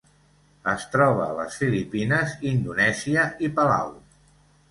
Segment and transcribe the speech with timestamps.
[0.69, 3.93] Es troba a les Filipines, Indonèsia i Palau.